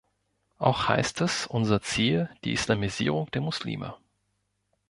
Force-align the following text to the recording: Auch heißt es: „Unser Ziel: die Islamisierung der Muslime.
Auch 0.57 0.87
heißt 0.87 1.21
es: 1.21 1.45
„Unser 1.45 1.83
Ziel: 1.83 2.27
die 2.43 2.53
Islamisierung 2.53 3.29
der 3.29 3.41
Muslime. 3.41 3.93